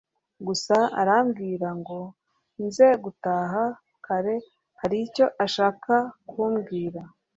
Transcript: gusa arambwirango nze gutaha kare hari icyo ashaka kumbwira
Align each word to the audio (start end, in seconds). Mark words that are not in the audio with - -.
gusa 0.47 0.75
arambwirango 1.01 1.99
nze 2.65 2.87
gutaha 3.03 3.63
kare 4.05 4.35
hari 4.79 4.97
icyo 5.07 5.25
ashaka 5.45 5.93
kumbwira 6.29 7.01